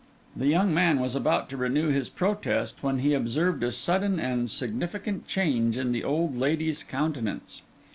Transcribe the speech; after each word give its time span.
The 0.35 0.47
young 0.47 0.73
man 0.73 0.99
was 0.99 1.13
about 1.15 1.47
to 1.49 1.57
renew 1.57 1.89
his 1.89 2.09
protest, 2.09 2.81
when 2.81 2.97
he 2.97 3.13
observed 3.13 3.61
a 3.61 3.71
sudden 3.71 4.19
and 4.19 4.49
significant 4.49 5.27
change 5.27 5.77
in 5.77 5.91
the 5.91 6.03
old 6.03 6.35
lady's 6.35 6.81
countenance. 6.81 7.61